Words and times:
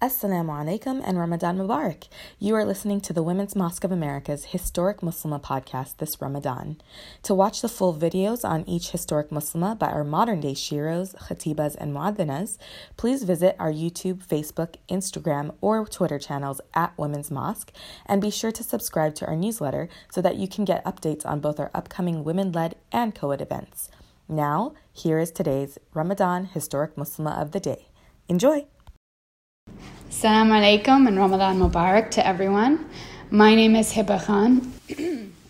Assalamu 0.00 0.50
alaikum 0.50 1.02
and 1.04 1.18
Ramadan 1.18 1.58
Mubarak. 1.58 2.06
You 2.38 2.54
are 2.54 2.64
listening 2.64 3.00
to 3.00 3.12
the 3.12 3.22
Women's 3.24 3.56
Mosque 3.56 3.82
of 3.82 3.90
America's 3.90 4.44
Historic 4.44 5.00
Muslimah 5.00 5.42
podcast 5.42 5.96
this 5.96 6.22
Ramadan. 6.22 6.80
To 7.24 7.34
watch 7.34 7.62
the 7.62 7.68
full 7.68 7.92
videos 7.92 8.48
on 8.48 8.62
each 8.68 8.90
historic 8.90 9.30
Muslimah 9.30 9.76
by 9.76 9.88
our 9.88 10.04
modern 10.04 10.40
day 10.40 10.52
sheroes, 10.52 11.16
khateebahs, 11.16 11.74
and 11.80 11.92
muadhinas, 11.92 12.58
please 12.96 13.24
visit 13.24 13.56
our 13.58 13.72
YouTube, 13.72 14.24
Facebook, 14.24 14.76
Instagram, 14.88 15.56
or 15.60 15.84
Twitter 15.84 16.20
channels 16.20 16.60
at 16.74 16.96
Women's 16.96 17.32
Mosque 17.32 17.72
and 18.06 18.22
be 18.22 18.30
sure 18.30 18.52
to 18.52 18.62
subscribe 18.62 19.16
to 19.16 19.26
our 19.26 19.34
newsletter 19.34 19.88
so 20.12 20.22
that 20.22 20.36
you 20.36 20.46
can 20.46 20.64
get 20.64 20.84
updates 20.84 21.26
on 21.26 21.40
both 21.40 21.58
our 21.58 21.72
upcoming 21.74 22.22
women 22.22 22.52
led 22.52 22.76
and 22.92 23.16
co 23.16 23.32
ed 23.32 23.40
events. 23.40 23.90
Now, 24.28 24.74
here 24.92 25.18
is 25.18 25.32
today's 25.32 25.76
Ramadan 25.92 26.44
Historic 26.44 26.94
Muslimah 26.94 27.42
of 27.42 27.50
the 27.50 27.58
Day. 27.58 27.88
Enjoy! 28.28 28.66
Assalamu 30.18 30.82
alaikum 30.82 31.06
and 31.06 31.16
Ramadan 31.16 31.60
Mubarak 31.60 32.10
to 32.10 32.26
everyone. 32.26 32.90
My 33.30 33.54
name 33.54 33.76
is 33.76 33.92
Heba 33.92 34.20
Khan, 34.24 34.72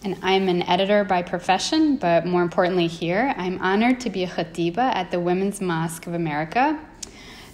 and 0.04 0.18
I'm 0.22 0.46
an 0.50 0.62
editor 0.64 1.04
by 1.04 1.22
profession, 1.22 1.96
but 1.96 2.26
more 2.26 2.42
importantly, 2.42 2.86
here, 2.86 3.32
I'm 3.38 3.58
honored 3.62 3.98
to 4.00 4.10
be 4.10 4.24
a 4.24 4.28
khateebah 4.28 4.76
at 4.76 5.10
the 5.10 5.20
Women's 5.20 5.62
Mosque 5.62 6.06
of 6.06 6.12
America. 6.12 6.78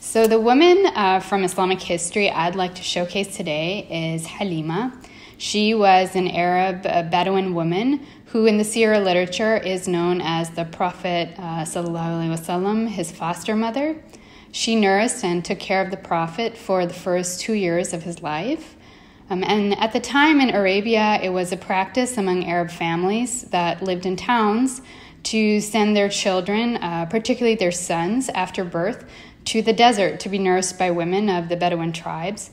So, 0.00 0.26
the 0.26 0.40
woman 0.40 0.86
uh, 0.86 1.20
from 1.20 1.44
Islamic 1.44 1.80
history 1.80 2.32
I'd 2.32 2.56
like 2.56 2.74
to 2.74 2.82
showcase 2.82 3.36
today 3.36 3.86
is 3.88 4.26
Halima. 4.26 4.92
She 5.38 5.72
was 5.72 6.16
an 6.16 6.26
Arab 6.26 6.84
uh, 6.84 7.04
Bedouin 7.04 7.54
woman 7.54 8.04
who, 8.26 8.46
in 8.46 8.58
the 8.58 8.64
seerah 8.64 9.04
literature, 9.04 9.56
is 9.56 9.86
known 9.86 10.20
as 10.20 10.50
the 10.50 10.64
Prophet, 10.64 11.28
uh, 11.38 11.62
wasallam, 11.62 12.88
his 12.88 13.12
foster 13.12 13.54
mother. 13.54 14.02
She 14.54 14.76
nursed 14.76 15.24
and 15.24 15.44
took 15.44 15.58
care 15.58 15.82
of 15.82 15.90
the 15.90 15.96
Prophet 15.96 16.56
for 16.56 16.86
the 16.86 16.94
first 16.94 17.40
two 17.40 17.54
years 17.54 17.92
of 17.92 18.04
his 18.04 18.22
life. 18.22 18.76
Um, 19.28 19.42
and 19.42 19.76
at 19.80 19.92
the 19.92 19.98
time 19.98 20.40
in 20.40 20.54
Arabia, 20.54 21.18
it 21.20 21.30
was 21.30 21.50
a 21.50 21.56
practice 21.56 22.16
among 22.16 22.48
Arab 22.48 22.70
families 22.70 23.42
that 23.50 23.82
lived 23.82 24.06
in 24.06 24.14
towns 24.14 24.80
to 25.24 25.60
send 25.60 25.96
their 25.96 26.08
children, 26.08 26.76
uh, 26.76 27.06
particularly 27.06 27.56
their 27.56 27.72
sons, 27.72 28.28
after 28.28 28.64
birth, 28.64 29.04
to 29.46 29.60
the 29.60 29.72
desert 29.72 30.20
to 30.20 30.28
be 30.28 30.38
nursed 30.38 30.78
by 30.78 30.88
women 30.88 31.28
of 31.28 31.48
the 31.48 31.56
Bedouin 31.56 31.92
tribes. 31.92 32.52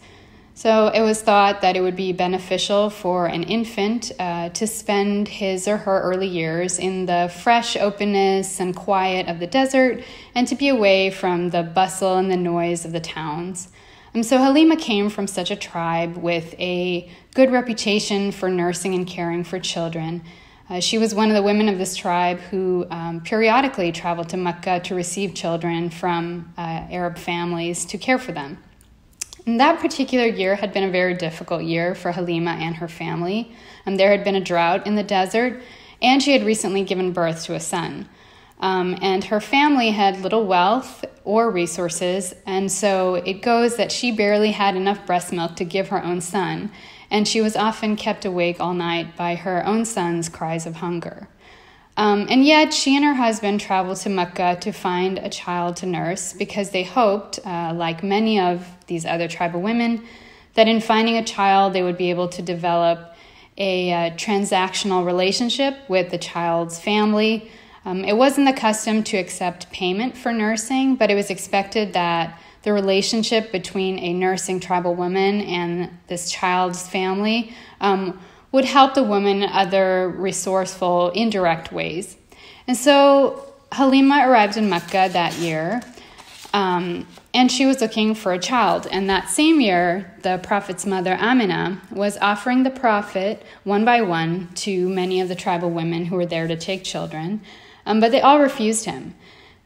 So 0.62 0.90
it 0.90 1.02
was 1.02 1.24
thought 1.24 1.62
that 1.62 1.76
it 1.76 1.82
would 1.82 1.96
be 1.96 2.14
beneficial 2.14 2.92
for 2.92 3.26
an 3.26 3.42
infant 3.42 4.12
uh, 4.20 4.50
to 4.50 4.68
spend 4.68 5.28
his 5.28 5.68
or 5.68 5.78
her 5.78 6.02
early 6.02 6.28
years 6.28 6.78
in 6.78 7.08
the 7.08 7.34
fresh 7.42 7.76
openness 7.76 8.60
and 8.60 8.76
quiet 8.76 9.28
of 9.28 9.40
the 9.40 9.48
desert 9.48 10.04
and 10.36 10.48
to 10.48 10.54
be 10.54 10.68
away 10.68 11.10
from 11.10 11.50
the 11.50 11.64
bustle 11.64 12.20
and 12.20 12.30
the 12.30 12.38
noise 12.38 12.86
of 12.86 12.92
the 12.92 13.00
towns. 13.00 13.70
And 14.14 14.24
so 14.24 14.38
Halima 14.38 14.76
came 14.76 15.10
from 15.10 15.26
such 15.26 15.50
a 15.50 15.56
tribe 15.56 16.16
with 16.18 16.54
a 16.60 17.10
good 17.34 17.52
reputation 17.52 18.32
for 18.32 18.48
nursing 18.48 18.94
and 18.94 19.08
caring 19.08 19.44
for 19.44 19.58
children. 19.58 20.22
Uh, 20.70 20.80
she 20.80 21.00
was 21.00 21.16
one 21.16 21.30
of 21.30 21.36
the 21.36 21.42
women 21.42 21.70
of 21.70 21.80
this 21.80 21.96
tribe 21.96 22.40
who 22.40 22.86
um, 22.92 23.22
periodically 23.22 23.92
traveled 23.92 24.30
to 24.30 24.38
Mecca 24.38 24.80
to 24.82 24.94
receive 24.94 25.34
children 25.34 25.90
from 25.90 26.54
uh, 26.56 26.86
Arab 26.92 27.18
families 27.18 27.84
to 27.86 27.98
care 27.98 28.20
for 28.20 28.32
them. 28.32 28.60
And 29.46 29.60
that 29.60 29.80
particular 29.80 30.26
year 30.26 30.56
had 30.56 30.72
been 30.72 30.84
a 30.84 30.92
very 30.92 31.14
difficult 31.16 31.64
year 31.64 31.96
for 31.96 32.12
Halima 32.12 32.52
and 32.52 32.76
her 32.76 32.88
family. 32.88 33.56
Um, 33.86 33.98
there 33.98 34.12
had 34.12 34.24
been 34.24 34.36
a 34.36 34.42
drought 34.42 34.86
in 34.86 34.96
the 34.96 35.04
desert, 35.04 35.62
and 36.02 36.22
she 36.22 36.34
had 36.34 36.46
recently 36.46 36.84
given 36.84 37.12
birth 37.12 37.46
to 37.46 37.56
a 37.56 37.60
son. 37.60 38.08
Um, 38.60 38.98
and 39.02 39.24
her 39.26 39.42
family 39.42 39.90
had 39.90 40.22
little 40.22 40.46
wealth 40.46 41.04
or 41.24 41.50
resources, 41.50 42.36
and 42.46 42.72
so 42.72 43.16
it 43.16 43.42
goes 43.42 43.78
that 43.78 43.92
she 43.92 44.12
barely 44.12 44.52
had 44.52 44.76
enough 44.76 45.06
breast 45.08 45.34
milk 45.34 45.56
to 45.56 45.66
give 45.66 45.88
her 45.88 46.04
own 46.04 46.22
son, 46.22 46.72
and 47.10 47.28
she 47.28 47.42
was 47.42 47.56
often 47.56 47.96
kept 47.96 48.24
awake 48.24 48.60
all 48.60 48.76
night 48.76 49.18
by 49.18 49.34
her 49.34 49.66
own 49.66 49.84
son's 49.84 50.30
cries 50.30 50.68
of 50.68 50.76
hunger. 50.76 51.28
Um, 52.02 52.26
and 52.32 52.44
yet, 52.44 52.74
she 52.74 52.96
and 52.96 53.06
her 53.06 53.14
husband 53.14 53.62
traveled 53.62 53.98
to 53.98 54.10
Mecca 54.10 54.58
to 54.62 54.72
find 54.72 55.20
a 55.20 55.30
child 55.30 55.76
to 55.78 55.86
nurse 55.86 56.34
because 56.34 56.72
they 56.72 56.82
hoped, 56.82 57.38
uh, 57.46 57.74
like 57.76 58.02
many 58.02 58.40
of 58.40 58.68
these 58.88 59.06
other 59.06 59.28
tribal 59.28 59.62
women, 59.62 60.04
that 60.56 60.68
in 60.68 60.82
finding 60.82 61.18
a 61.18 61.24
child, 61.24 61.74
they 61.74 61.84
would 61.84 62.00
be 62.00 62.10
able 62.10 62.28
to 62.30 62.42
develop 62.42 63.14
a 63.56 63.94
uh, 63.94 64.10
transactional 64.16 65.06
relationship 65.06 65.78
with 65.88 66.10
the 66.10 66.18
child's 66.18 66.80
family. 66.80 67.52
Um, 67.86 68.04
it 68.04 68.18
wasn't 68.18 68.48
the 68.48 68.60
custom 68.60 69.04
to 69.04 69.18
accept 69.18 69.72
payment 69.72 70.18
for 70.18 70.34
nursing, 70.34 70.96
but 70.96 71.12
it 71.12 71.16
was 71.16 71.30
expected 71.30 71.94
that 71.94 72.42
the 72.64 72.74
relationship 72.74 73.52
between 73.52 74.00
a 74.00 74.12
nursing 74.12 74.60
tribal 74.60 74.96
woman 74.96 75.42
and 75.42 75.92
this 76.08 76.32
child's 76.32 76.88
family 76.88 77.54
um, 77.80 78.20
would 78.52 78.66
help 78.66 78.94
the 78.94 79.04
woman 79.04 79.44
in 79.44 79.50
other 79.50 80.10
resourceful, 80.10 81.10
indirect 81.12 81.72
ways. 81.72 82.18
And 82.68 82.78
so 82.78 83.46
Halima 83.72 84.28
arrived 84.28 84.58
in 84.58 84.70
Mecca 84.70 85.10
that 85.14 85.38
year, 85.38 85.82
um, 86.54 87.08
and 87.34 87.50
she 87.50 87.66
was 87.66 87.80
looking 87.80 88.14
for 88.14 88.34
a 88.34 88.40
child. 88.40 88.88
And 88.92 89.10
that 89.10 89.30
same 89.30 89.62
year, 89.62 90.14
the 90.22 90.40
Prophet's 90.44 90.86
mother, 90.86 91.14
Amina, 91.14 91.82
was 91.92 92.18
offering 92.18 92.64
the 92.64 92.70
Prophet 92.70 93.42
one 93.64 93.86
by 93.86 94.02
one 94.02 94.50
to 94.56 94.90
many 94.90 95.22
of 95.22 95.30
the 95.30 95.36
tribal 95.36 95.70
women 95.70 96.06
who 96.06 96.18
were 96.18 96.26
there 96.26 96.48
to 96.48 96.58
take 96.58 96.84
children, 96.84 97.42
um, 97.86 98.00
but 98.00 98.12
they 98.12 98.22
all 98.22 98.40
refused 98.40 98.86
him 98.86 99.16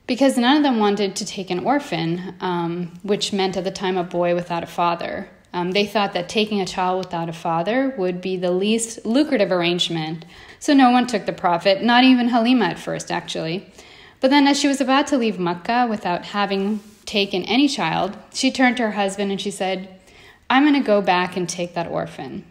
because 0.08 0.38
none 0.38 0.58
of 0.58 0.64
them 0.64 0.78
wanted 0.78 1.16
to 1.16 1.26
take 1.26 1.50
an 1.50 1.60
orphan, 1.60 2.36
um, 2.40 2.92
which 3.02 3.34
meant 3.34 3.58
at 3.58 3.64
the 3.64 3.72
time 3.72 3.98
a 3.98 4.04
boy 4.04 4.36
without 4.36 4.64
a 4.64 4.68
father. 4.68 5.28
Um, 5.56 5.72
they 5.72 5.86
thought 5.86 6.12
that 6.12 6.28
taking 6.28 6.60
a 6.60 6.66
child 6.66 6.98
without 6.98 7.30
a 7.30 7.34
father 7.34 7.96
would 7.98 8.20
be 8.20 8.36
the 8.36 8.52
least 8.52 9.06
lucrative 9.06 9.54
arrangement. 9.54 10.26
So 10.60 10.74
no 10.74 10.92
one 10.92 11.08
took 11.08 11.26
the 11.26 11.32
Prophet, 11.32 11.82
not 11.82 12.04
even 12.04 12.28
Halima 12.28 12.66
at 12.66 12.78
first, 12.78 13.10
actually. 13.10 13.72
But 14.20 14.32
then, 14.32 14.48
as 14.48 14.60
she 14.60 14.68
was 14.68 14.82
about 14.82 15.08
to 15.08 15.18
leave 15.18 15.40
Mecca 15.40 15.88
without 15.90 16.26
having 16.26 16.82
taken 17.06 17.44
any 17.44 17.70
child, 17.70 18.18
she 18.34 18.52
turned 18.52 18.76
to 18.78 18.84
her 18.84 18.92
husband 18.92 19.32
and 19.32 19.40
she 19.40 19.50
said, 19.50 19.88
I'm 20.50 20.64
going 20.64 20.74
to 20.74 20.86
go 20.86 21.02
back 21.02 21.38
and 21.38 21.48
take 21.48 21.74
that 21.74 21.88
orphan. 21.88 22.44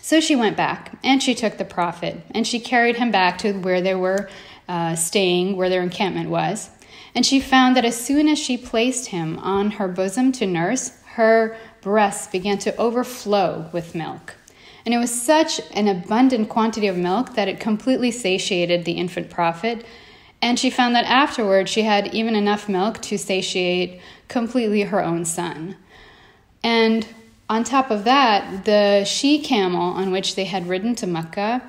So 0.00 0.18
she 0.18 0.36
went 0.36 0.56
back 0.56 0.98
and 1.04 1.22
she 1.22 1.34
took 1.34 1.58
the 1.58 1.66
Prophet 1.66 2.22
and 2.30 2.46
she 2.46 2.60
carried 2.60 2.96
him 2.96 3.10
back 3.10 3.36
to 3.38 3.52
where 3.52 3.82
they 3.82 3.94
were 3.94 4.30
uh, 4.68 4.94
staying, 4.94 5.56
where 5.56 5.68
their 5.68 5.82
encampment 5.82 6.30
was. 6.30 6.70
And 7.14 7.26
she 7.26 7.40
found 7.40 7.76
that 7.76 7.84
as 7.84 8.00
soon 8.00 8.26
as 8.26 8.38
she 8.38 8.56
placed 8.56 9.08
him 9.08 9.38
on 9.40 9.72
her 9.72 9.88
bosom 9.88 10.32
to 10.32 10.46
nurse, 10.46 10.92
her 11.16 11.56
breasts 11.86 12.26
began 12.26 12.58
to 12.58 12.76
overflow 12.78 13.70
with 13.70 13.94
milk. 13.94 14.34
And 14.84 14.92
it 14.92 14.98
was 14.98 15.22
such 15.22 15.60
an 15.72 15.86
abundant 15.86 16.48
quantity 16.48 16.88
of 16.88 16.96
milk 16.96 17.34
that 17.34 17.46
it 17.46 17.60
completely 17.60 18.10
satiated 18.10 18.84
the 18.84 18.94
infant 18.94 19.30
prophet. 19.30 19.86
And 20.42 20.58
she 20.58 20.68
found 20.68 20.96
that 20.96 21.04
afterward 21.04 21.68
she 21.68 21.82
had 21.82 22.12
even 22.12 22.34
enough 22.34 22.68
milk 22.68 23.00
to 23.02 23.16
satiate 23.16 24.00
completely 24.26 24.82
her 24.82 25.00
own 25.00 25.24
son. 25.24 25.76
And 26.64 27.06
on 27.48 27.62
top 27.62 27.92
of 27.92 28.02
that, 28.02 28.64
the 28.64 29.04
she 29.04 29.40
camel 29.40 29.92
on 29.92 30.10
which 30.10 30.34
they 30.34 30.46
had 30.46 30.66
ridden 30.66 30.96
to 30.96 31.06
Mecca 31.06 31.62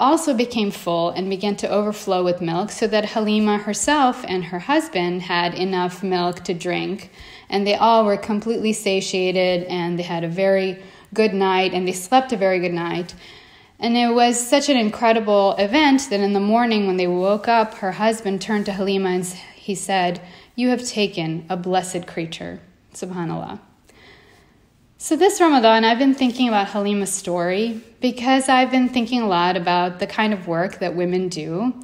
also 0.00 0.34
became 0.34 0.70
full 0.70 1.10
and 1.10 1.30
began 1.30 1.56
to 1.56 1.68
overflow 1.68 2.24
with 2.24 2.40
milk, 2.40 2.70
so 2.70 2.86
that 2.86 3.10
Halima 3.10 3.58
herself 3.58 4.24
and 4.26 4.44
her 4.44 4.60
husband 4.60 5.22
had 5.22 5.54
enough 5.54 6.02
milk 6.02 6.44
to 6.44 6.54
drink 6.54 7.10
and 7.52 7.66
they 7.66 7.74
all 7.74 8.04
were 8.04 8.16
completely 8.16 8.72
satiated 8.72 9.64
and 9.64 9.98
they 9.98 10.02
had 10.02 10.24
a 10.24 10.28
very 10.28 10.82
good 11.14 11.34
night 11.34 11.74
and 11.74 11.86
they 11.86 11.92
slept 11.92 12.32
a 12.32 12.36
very 12.36 12.58
good 12.58 12.72
night. 12.72 13.14
And 13.78 13.96
it 13.96 14.14
was 14.14 14.44
such 14.44 14.68
an 14.68 14.76
incredible 14.76 15.54
event 15.58 16.08
that 16.10 16.20
in 16.20 16.32
the 16.32 16.40
morning 16.40 16.86
when 16.86 16.96
they 16.96 17.06
woke 17.06 17.48
up, 17.48 17.74
her 17.74 17.92
husband 17.92 18.40
turned 18.40 18.66
to 18.66 18.72
Halima 18.72 19.10
and 19.10 19.24
he 19.54 19.74
said, 19.74 20.22
You 20.56 20.70
have 20.70 20.84
taken 20.84 21.44
a 21.50 21.56
blessed 21.56 22.06
creature. 22.06 22.60
Subhanallah. 22.94 23.60
So, 25.04 25.16
this 25.16 25.40
Ramadan, 25.40 25.84
I've 25.84 25.98
been 25.98 26.14
thinking 26.14 26.46
about 26.46 26.68
Halima's 26.68 27.12
story 27.12 27.80
because 28.00 28.48
I've 28.48 28.70
been 28.70 28.88
thinking 28.88 29.20
a 29.20 29.26
lot 29.26 29.56
about 29.56 29.98
the 29.98 30.06
kind 30.06 30.32
of 30.32 30.46
work 30.46 30.78
that 30.78 30.94
women 30.94 31.28
do, 31.28 31.74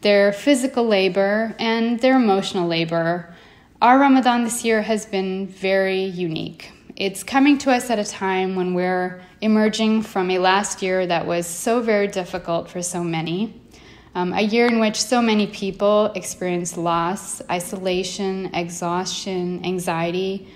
their 0.00 0.32
physical 0.32 0.86
labor 0.86 1.54
and 1.58 2.00
their 2.00 2.16
emotional 2.16 2.66
labor 2.66 3.34
our 3.82 3.98
Ramadan 3.98 4.44
this 4.44 4.64
year 4.64 4.80
has 4.80 5.04
been 5.04 5.48
very 5.48 6.04
unique. 6.04 6.72
It's 6.96 7.22
coming 7.22 7.58
to 7.58 7.70
us 7.70 7.90
at 7.90 7.98
a 7.98 8.04
time 8.04 8.56
when 8.56 8.72
we're 8.72 9.20
emerging 9.42 10.00
from 10.00 10.30
a 10.30 10.38
last 10.38 10.80
year 10.80 11.06
that 11.06 11.26
was 11.26 11.46
so 11.46 11.82
very 11.82 12.08
difficult 12.08 12.70
for 12.70 12.80
so 12.80 13.04
many. 13.04 13.60
Um, 14.14 14.32
a 14.32 14.40
year 14.40 14.66
in 14.66 14.80
which 14.80 14.98
so 14.98 15.20
many 15.20 15.46
people 15.46 16.06
experienced 16.14 16.78
loss, 16.78 17.42
isolation, 17.50 18.46
exhaustion, 18.54 19.62
anxiety, 19.62 20.48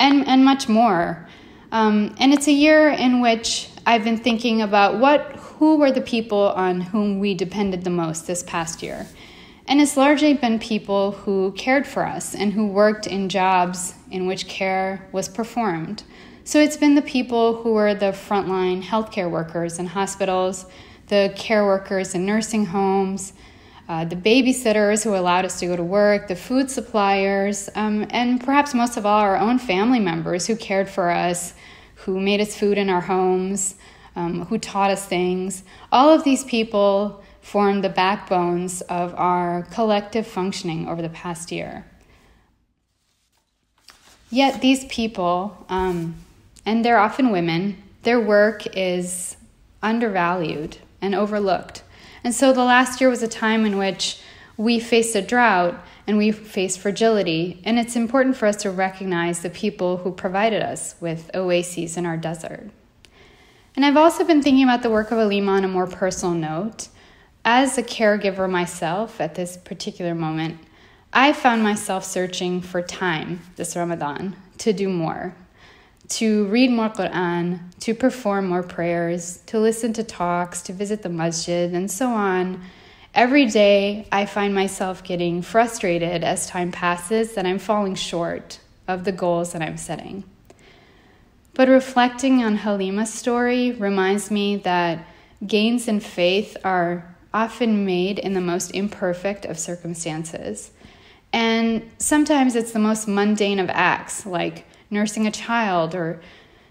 and, 0.00 0.26
and 0.26 0.42
much 0.42 0.66
more. 0.66 1.28
Um, 1.70 2.14
and 2.18 2.32
it's 2.32 2.48
a 2.48 2.52
year 2.52 2.88
in 2.90 3.20
which 3.20 3.68
I've 3.84 4.04
been 4.04 4.18
thinking 4.18 4.62
about 4.62 4.98
what 4.98 5.20
who 5.58 5.76
were 5.76 5.90
the 5.90 6.00
people 6.00 6.50
on 6.50 6.80
whom 6.80 7.18
we 7.18 7.34
depended 7.34 7.84
the 7.84 7.90
most 7.90 8.26
this 8.26 8.42
past 8.42 8.82
year. 8.82 9.06
And 9.66 9.80
it's 9.80 9.96
largely 9.96 10.32
been 10.32 10.58
people 10.58 11.12
who 11.12 11.52
cared 11.52 11.86
for 11.86 12.06
us 12.06 12.34
and 12.34 12.52
who 12.52 12.66
worked 12.66 13.06
in 13.06 13.28
jobs 13.28 13.94
in 14.10 14.26
which 14.26 14.48
care 14.48 15.06
was 15.12 15.28
performed. 15.28 16.04
So 16.44 16.58
it's 16.58 16.78
been 16.78 16.94
the 16.94 17.02
people 17.02 17.56
who 17.56 17.74
were 17.74 17.94
the 17.94 18.12
frontline 18.12 18.82
healthcare 18.82 19.30
workers 19.30 19.78
in 19.78 19.86
hospitals, 19.86 20.64
the 21.08 21.34
care 21.36 21.66
workers 21.66 22.14
in 22.14 22.24
nursing 22.24 22.66
homes, 22.66 23.34
uh, 23.88 24.04
the 24.04 24.16
babysitters 24.16 25.02
who 25.02 25.14
allowed 25.16 25.46
us 25.46 25.58
to 25.58 25.66
go 25.66 25.74
to 25.74 25.82
work, 25.82 26.28
the 26.28 26.36
food 26.36 26.70
suppliers, 26.70 27.70
um, 27.74 28.06
and 28.10 28.44
perhaps 28.44 28.74
most 28.74 28.98
of 28.98 29.06
all, 29.06 29.20
our 29.20 29.38
own 29.38 29.58
family 29.58 29.98
members 29.98 30.46
who 30.46 30.54
cared 30.54 30.88
for 30.88 31.10
us, 31.10 31.54
who 31.94 32.20
made 32.20 32.40
us 32.40 32.54
food 32.54 32.76
in 32.76 32.90
our 32.90 33.00
homes, 33.00 33.76
um, 34.14 34.44
who 34.46 34.58
taught 34.58 34.90
us 34.90 35.06
things. 35.06 35.62
All 35.90 36.10
of 36.10 36.22
these 36.22 36.44
people 36.44 37.24
formed 37.40 37.82
the 37.82 37.88
backbones 37.88 38.82
of 38.82 39.14
our 39.14 39.62
collective 39.70 40.26
functioning 40.26 40.86
over 40.86 41.00
the 41.00 41.08
past 41.08 41.50
year. 41.50 41.86
Yet 44.30 44.60
these 44.60 44.84
people, 44.84 45.64
um, 45.70 46.16
and 46.66 46.84
they're 46.84 46.98
often 46.98 47.30
women, 47.30 47.82
their 48.02 48.20
work 48.20 48.66
is 48.76 49.36
undervalued 49.82 50.76
and 51.00 51.14
overlooked. 51.14 51.82
And 52.24 52.34
so 52.34 52.52
the 52.52 52.64
last 52.64 53.00
year 53.00 53.10
was 53.10 53.22
a 53.22 53.28
time 53.28 53.64
in 53.64 53.78
which 53.78 54.20
we 54.56 54.80
faced 54.80 55.14
a 55.14 55.22
drought 55.22 55.78
and 56.06 56.18
we 56.18 56.32
faced 56.32 56.80
fragility. 56.80 57.60
And 57.64 57.78
it's 57.78 57.96
important 57.96 58.36
for 58.36 58.46
us 58.46 58.56
to 58.56 58.70
recognize 58.70 59.40
the 59.40 59.50
people 59.50 59.98
who 59.98 60.12
provided 60.12 60.62
us 60.62 60.94
with 61.00 61.30
oases 61.34 61.96
in 61.96 62.06
our 62.06 62.16
desert. 62.16 62.70
And 63.76 63.84
I've 63.84 63.96
also 63.96 64.24
been 64.24 64.42
thinking 64.42 64.64
about 64.64 64.82
the 64.82 64.90
work 64.90 65.12
of 65.12 65.18
Halima 65.18 65.52
on 65.52 65.64
a 65.64 65.68
more 65.68 65.86
personal 65.86 66.34
note. 66.34 66.88
As 67.44 67.78
a 67.78 67.82
caregiver 67.82 68.50
myself 68.50 69.20
at 69.20 69.36
this 69.36 69.56
particular 69.56 70.14
moment, 70.14 70.58
I 71.12 71.32
found 71.32 71.62
myself 71.62 72.04
searching 72.04 72.60
for 72.60 72.82
time 72.82 73.40
this 73.56 73.76
Ramadan 73.76 74.36
to 74.58 74.72
do 74.72 74.88
more, 74.88 75.34
to 76.08 76.46
read 76.46 76.70
more 76.70 76.88
Quran, 76.88 77.60
to 77.80 77.94
perform 77.94 78.48
more 78.48 78.62
prayers, 78.62 79.38
to 79.46 79.58
listen 79.58 79.92
to 79.94 80.02
talks, 80.02 80.62
to 80.62 80.72
visit 80.72 81.02
the 81.02 81.08
masjid, 81.08 81.72
and 81.72 81.90
so 81.90 82.08
on. 82.08 82.62
Every 83.14 83.46
day, 83.46 84.06
I 84.10 84.26
find 84.26 84.54
myself 84.54 85.04
getting 85.04 85.42
frustrated 85.42 86.24
as 86.24 86.46
time 86.46 86.72
passes 86.72 87.34
that 87.34 87.46
I'm 87.46 87.58
falling 87.58 87.94
short 87.94 88.60
of 88.86 89.04
the 89.04 89.12
goals 89.12 89.52
that 89.52 89.62
I'm 89.62 89.76
setting. 89.76 90.24
But 91.54 91.68
reflecting 91.68 92.44
on 92.44 92.58
Halima's 92.58 93.12
story 93.12 93.72
reminds 93.72 94.30
me 94.30 94.56
that 94.58 95.04
gains 95.46 95.88
in 95.88 96.00
faith 96.00 96.56
are 96.64 97.16
often 97.34 97.84
made 97.84 98.18
in 98.18 98.32
the 98.32 98.40
most 98.40 98.70
imperfect 98.70 99.44
of 99.44 99.58
circumstances. 99.58 100.70
And 101.32 101.90
sometimes 101.98 102.56
it's 102.56 102.72
the 102.72 102.78
most 102.78 103.06
mundane 103.06 103.58
of 103.58 103.68
acts, 103.70 104.24
like 104.24 104.64
nursing 104.90 105.26
a 105.26 105.30
child 105.30 105.94
or 105.94 106.20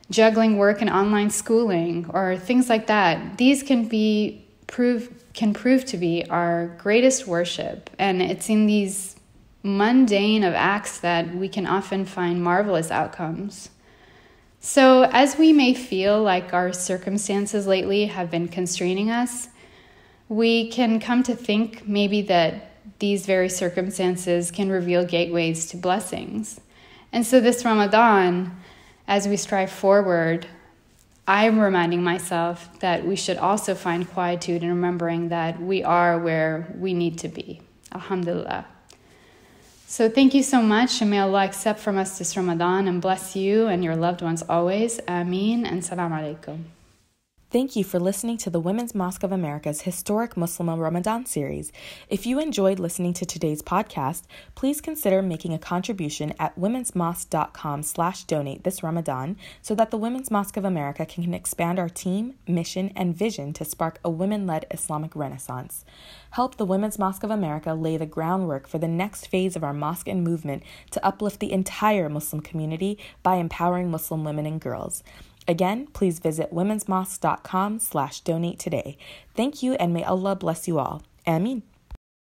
juggling 0.09 0.57
work 0.57 0.81
and 0.81 0.89
online 0.89 1.29
schooling 1.29 2.05
or 2.09 2.37
things 2.37 2.69
like 2.69 2.87
that. 2.87 3.37
These 3.37 3.63
can 3.63 3.87
be 3.87 4.45
prove 4.67 5.23
can 5.33 5.53
prove 5.53 5.85
to 5.85 5.97
be 5.97 6.25
our 6.29 6.67
greatest 6.77 7.27
worship 7.27 7.89
and 7.99 8.21
it's 8.21 8.49
in 8.49 8.65
these 8.65 9.15
mundane 9.63 10.43
of 10.43 10.53
acts 10.53 10.99
that 10.99 11.35
we 11.35 11.47
can 11.49 11.65
often 11.65 12.05
find 12.05 12.41
marvelous 12.41 12.89
outcomes. 12.91 13.69
So, 14.59 15.03
as 15.03 15.37
we 15.37 15.53
may 15.53 15.73
feel 15.73 16.21
like 16.21 16.53
our 16.53 16.73
circumstances 16.73 17.67
lately 17.67 18.05
have 18.05 18.31
been 18.31 18.47
constraining 18.47 19.11
us, 19.11 19.49
we 20.29 20.69
can 20.69 20.99
come 20.99 21.23
to 21.23 21.35
think 21.35 21.87
maybe 21.87 22.21
that 22.23 22.71
these 22.99 23.25
very 23.25 23.49
circumstances 23.49 24.51
can 24.51 24.69
reveal 24.69 25.05
gateways 25.05 25.67
to 25.67 25.77
blessings. 25.77 26.59
And 27.17 27.25
so, 27.25 27.39
this 27.39 27.65
Ramadan, 27.65 28.55
as 29.07 29.27
we 29.27 29.37
strive 29.37 29.71
forward, 29.71 30.45
I'm 31.27 31.59
reminding 31.59 32.03
myself 32.03 32.69
that 32.81 33.07
we 33.07 33.15
should 33.15 33.37
also 33.37 33.73
find 33.73 34.07
quietude 34.07 34.61
in 34.61 34.69
remembering 34.69 35.29
that 35.29 35.59
we 35.59 35.83
are 35.83 36.19
where 36.19 36.71
we 36.77 36.93
need 36.93 37.17
to 37.17 37.27
be. 37.27 37.61
Alhamdulillah. 37.91 38.67
So, 39.87 40.11
thank 40.11 40.35
you 40.35 40.43
so 40.43 40.61
much, 40.61 41.01
and 41.01 41.09
may 41.09 41.17
Allah 41.17 41.45
accept 41.45 41.79
from 41.79 41.97
us 41.97 42.19
this 42.19 42.37
Ramadan 42.37 42.87
and 42.87 43.01
bless 43.01 43.35
you 43.35 43.65
and 43.65 43.83
your 43.83 43.95
loved 43.95 44.21
ones 44.21 44.43
always. 44.47 44.99
Ameen 45.07 45.65
and 45.65 45.83
salam 45.83 46.11
alaikum. 46.11 46.65
Thank 47.49 47.77
you 47.77 47.85
for 47.85 47.97
listening 47.97 48.35
to 48.39 48.49
the 48.49 48.59
Women's 48.59 48.93
Mosque 48.93 49.23
of 49.23 49.31
America's 49.31 49.83
historic 49.83 50.35
Muslim 50.35 50.69
Ramadan 50.77 51.25
series. 51.25 51.71
If 52.09 52.25
you 52.25 52.41
enjoyed 52.41 52.77
listening 52.77 53.13
to 53.13 53.25
today's 53.25 53.61
podcast, 53.61 54.23
please 54.53 54.81
consider 54.81 55.21
making 55.21 55.53
a 55.53 55.57
contribution 55.57 56.33
at 56.39 56.59
womensmosque.com 56.59 57.83
slash 57.83 58.25
donate 58.25 58.65
this 58.65 58.83
Ramadan 58.83 59.37
so 59.61 59.73
that 59.75 59.91
the 59.91 59.97
Women's 59.97 60.29
Mosque 60.29 60.57
of 60.57 60.65
America 60.65 61.05
can 61.05 61.33
expand 61.33 61.79
our 61.79 61.87
team, 61.87 62.33
mission, 62.49 62.91
and 62.97 63.15
vision 63.15 63.53
to 63.53 63.63
spark 63.63 64.01
a 64.03 64.09
women-led 64.09 64.65
Islamic 64.69 65.15
renaissance. 65.15 65.85
Help 66.31 66.57
the 66.57 66.65
Women's 66.65 66.99
Mosque 66.99 67.23
of 67.23 67.31
America 67.31 67.73
lay 67.73 67.95
the 67.95 68.05
groundwork 68.05 68.67
for 68.67 68.77
the 68.77 68.89
next 68.89 69.27
phase 69.27 69.55
of 69.55 69.63
our 69.63 69.73
mosque 69.73 70.09
and 70.09 70.21
movement 70.21 70.63
to 70.91 71.05
uplift 71.05 71.39
the 71.39 71.53
entire 71.53 72.09
Muslim 72.09 72.41
community 72.41 72.99
by 73.23 73.35
empowering 73.35 73.89
Muslim 73.89 74.25
women 74.25 74.45
and 74.45 74.59
girls. 74.59 75.01
Again, 75.47 75.87
please 75.93 76.19
visit 76.19 76.53
womensmosque.com 76.53 77.79
slash 77.79 78.19
donate 78.21 78.59
today. 78.59 78.97
Thank 79.35 79.63
you 79.63 79.73
and 79.75 79.93
may 79.93 80.03
Allah 80.03 80.35
bless 80.35 80.67
you 80.67 80.79
all. 80.79 81.03
Ameen. 81.25 81.63